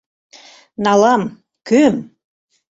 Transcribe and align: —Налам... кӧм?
—Налам... 0.83 1.23
кӧм? 1.67 1.95